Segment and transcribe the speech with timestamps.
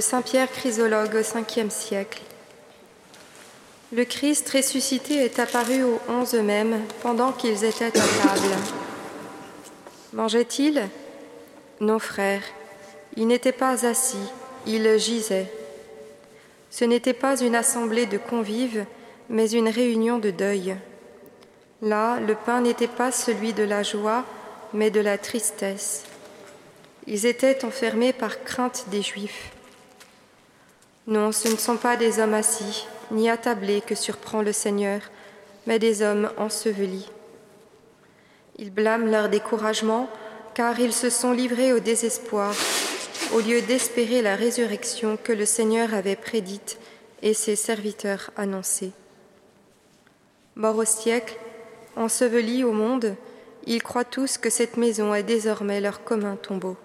[0.00, 2.20] Saint Pierre Chrysologue au 5e siècle.
[3.92, 8.54] Le Christ ressuscité est apparu aux onze eux-mêmes pendant qu'ils étaient à table.
[10.12, 10.88] Mangeait-il?
[11.80, 12.42] Non, frère.
[13.16, 14.16] Il n'était pas assis,
[14.66, 15.50] il gisait.
[16.70, 18.84] Ce n'était pas une assemblée de convives,
[19.30, 20.76] mais une réunion de deuil.
[21.80, 24.24] Là, le pain n'était pas celui de la joie,
[24.74, 26.04] mais de la tristesse.
[27.06, 29.50] Ils étaient enfermés par crainte des Juifs.
[31.08, 35.00] Non, ce ne sont pas des hommes assis, ni attablés que surprend le Seigneur,
[35.66, 37.08] mais des hommes ensevelis.
[38.58, 40.10] Ils blâment leur découragement,
[40.52, 42.54] car ils se sont livrés au désespoir,
[43.32, 46.78] au lieu d'espérer la résurrection que le Seigneur avait prédite
[47.22, 48.92] et ses serviteurs annoncée.
[50.56, 51.38] Morts au siècle,
[51.96, 53.16] ensevelis au monde,
[53.64, 56.76] ils croient tous que cette maison est désormais leur commun tombeau.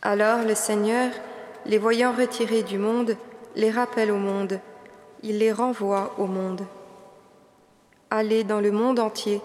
[0.00, 1.10] Alors le Seigneur,
[1.66, 3.16] les voyant retirés du monde,
[3.56, 4.60] les rappelle au monde,
[5.22, 6.62] il les renvoie au monde.
[8.10, 9.40] Allez dans le monde entier,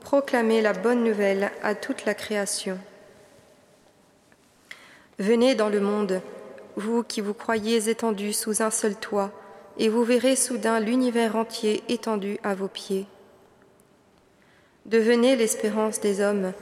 [0.00, 2.78] proclamez la bonne nouvelle à toute la création.
[5.18, 6.20] Venez dans le monde,
[6.76, 9.32] vous qui vous croyez étendus sous un seul toit,
[9.78, 13.06] et vous verrez soudain l'univers entier étendu à vos pieds.
[14.84, 16.52] Devenez l'espérance des hommes,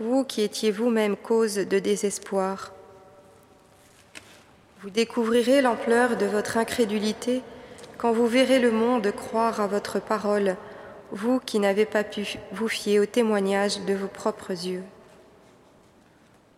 [0.00, 2.73] vous qui étiez vous-même cause de désespoir.
[4.84, 7.40] Vous découvrirez l'ampleur de votre incrédulité
[7.96, 10.56] quand vous verrez le monde croire à votre parole,
[11.10, 14.82] vous qui n'avez pas pu vous fier au témoignage de vos propres yeux.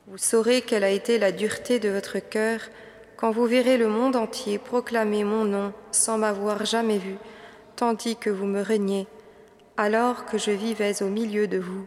[0.09, 2.63] Vous saurez quelle a été la dureté de votre cœur
[3.17, 7.15] quand vous verrez le monde entier proclamer mon nom sans m'avoir jamais vu,
[7.77, 9.07] tandis que vous me reniez,
[9.77, 11.87] alors que je vivais au milieu de vous.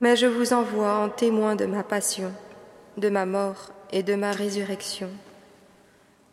[0.00, 2.32] Mais je vous envoie en témoin de ma passion,
[2.96, 5.10] de ma mort et de ma résurrection.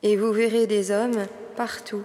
[0.04, 1.26] Et vous verrez des hommes
[1.56, 2.04] partout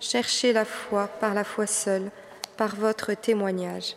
[0.00, 2.10] chercher la foi par la foi seule,
[2.56, 3.96] par votre témoignage.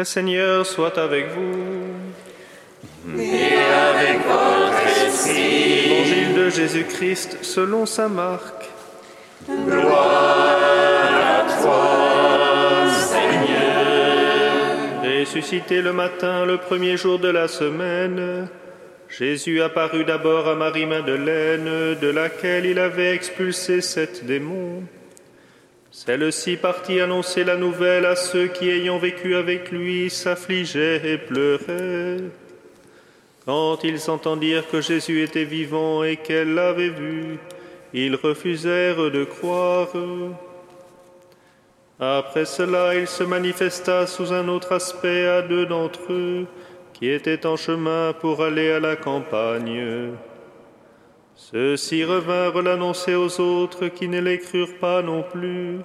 [0.00, 3.20] Le Seigneur soit avec vous.
[3.20, 3.52] Et
[3.92, 5.92] avec votre esprit.
[5.92, 8.70] Évangile de Jésus-Christ selon saint Marc.
[9.46, 10.56] Gloire
[11.36, 13.82] à toi, Seigneur.
[15.20, 18.48] Ressuscité le matin, le premier jour de la semaine,
[19.10, 24.82] Jésus apparut d'abord à Marie-Madeleine, de laquelle il avait expulsé sept démons.
[25.92, 32.18] Celle-ci partit annoncer la nouvelle à ceux qui, ayant vécu avec lui, s'affligeaient et pleuraient.
[33.44, 37.38] Quand ils entendirent que Jésus était vivant et qu'elle l'avait vu,
[37.92, 39.88] ils refusèrent de croire.
[41.98, 46.46] Après cela, il se manifesta sous un autre aspect à deux d'entre eux
[46.92, 50.12] qui étaient en chemin pour aller à la campagne.
[51.40, 55.78] Ceux-ci revinrent l'annoncer aux autres qui ne les crurent pas non plus.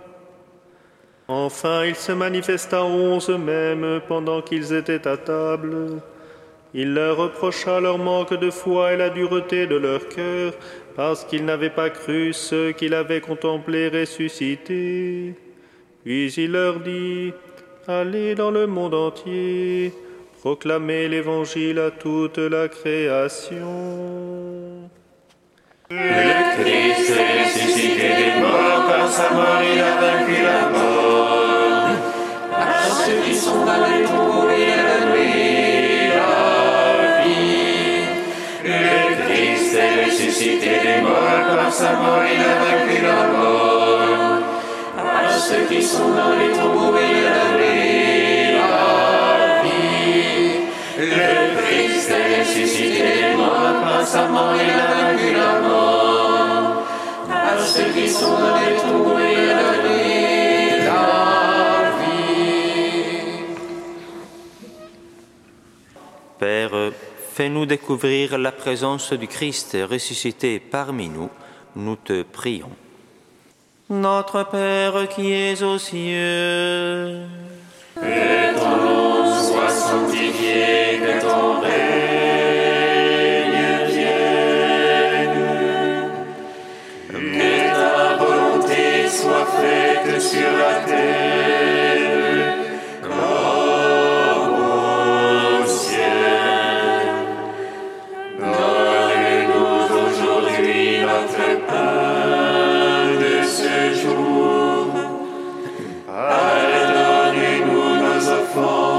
[1.30, 6.02] Enfin, il se manifesta onze mêmes pendant qu'ils étaient à table.
[6.74, 10.52] Il leur reprocha leur manque de foi et la dureté de leur cœur,
[10.94, 15.36] parce qu'ils n'avaient pas cru ceux qu'il avait contemplés ressuscités.
[16.04, 17.32] Puis il leur dit,
[17.88, 19.94] Allez dans le monde entier,
[20.42, 24.65] proclamez l'Évangile à toute la création.
[25.88, 25.98] Le
[26.64, 31.90] Christ est ressuscité des morts, par sa mort il a vaincu la mort.
[32.58, 38.02] À ceux qui sont dans les tombeaux, il a donné la vie.
[38.64, 44.42] Le Christ est ressuscité des morts, par sa mort il a vaincu la mort.
[44.98, 50.66] À ceux qui sont dans les tombeaux, il a donné la vie.
[50.98, 55.05] Le Christ est ressuscité des morts, par sa mort il a vaincu la mort.
[57.76, 63.46] Ceux qui sont dans les tombeaux, il a donné la vie.
[66.40, 66.92] Père,
[67.34, 71.30] fais-nous découvrir la présence du Christ ressuscité parmi nous,
[71.76, 72.72] nous te prions.
[73.90, 77.26] Notre Père qui es aux cieux,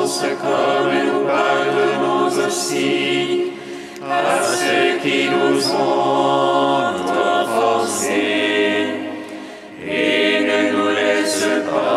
[0.06, 3.52] offenses comme nous pardonnons aussi
[4.08, 6.94] à ceux qui nous ont
[7.42, 8.86] offensés.
[9.88, 11.95] Et ne nous laisse pas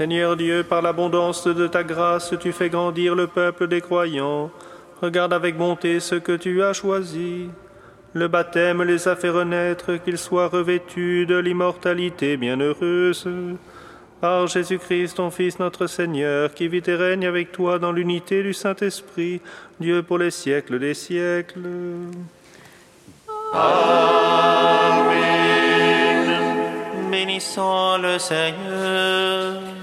[0.00, 4.50] Seigneur Dieu, par l'abondance de ta grâce, tu fais grandir le peuple des croyants.
[5.02, 7.50] Regarde avec bonté ce que tu as choisi.
[8.14, 13.28] Le baptême les a fait renaître, qu'ils soient revêtus de l'immortalité bienheureuse.
[14.22, 18.54] Par Jésus-Christ, ton Fils notre Seigneur, qui vit et règne avec toi dans l'unité du
[18.54, 19.42] Saint-Esprit,
[19.80, 21.60] Dieu pour les siècles des siècles.
[27.10, 29.79] bénissons le Seigneur.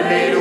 [0.00, 0.39] Hallelujah.